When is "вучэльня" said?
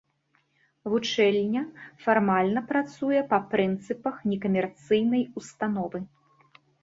0.93-1.61